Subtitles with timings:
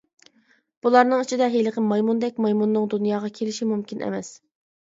[0.85, 4.35] بۇلارنىڭ ئىچىدە ھېلىقى مايمۇندەك مايمۇننىڭ دۇنياغا كېلىشى مۇمكىن ئەمەس.